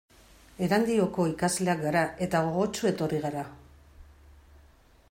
[0.67, 3.45] Erandioko ikasleak gara eta gogotsu etorri gara.